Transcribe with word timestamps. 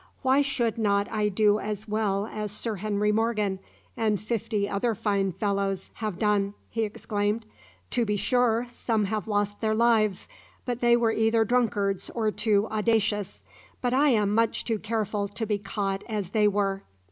"Why 0.23 0.41
should 0.41 0.79
not 0.79 1.11
I 1.11 1.29
do 1.29 1.59
as 1.59 1.87
well 1.87 2.25
as 2.25 2.51
Sir 2.51 2.77
Henry 2.77 3.11
Morgan, 3.11 3.59
and 3.95 4.19
fifty 4.19 4.67
other 4.67 4.95
fine 4.95 5.31
fellows 5.31 5.91
have 5.93 6.17
done?" 6.17 6.55
he 6.71 6.81
exclaimed. 6.85 7.45
"To 7.91 8.03
be 8.03 8.17
sure, 8.17 8.65
some 8.67 9.05
have 9.05 9.27
lost 9.27 9.61
their 9.61 9.75
lives, 9.75 10.27
but 10.65 10.81
they 10.81 10.97
were 10.97 11.11
either 11.11 11.45
drunkards 11.45 12.09
or 12.15 12.31
too 12.31 12.67
audacious 12.71 13.43
but 13.79 13.93
I 13.93 14.09
am 14.09 14.33
much 14.33 14.65
too 14.65 14.79
careful 14.79 15.27
to 15.27 15.45
be 15.45 15.59
caught 15.59 16.03
as 16.09 16.31
they 16.31 16.47
were." 16.47 16.81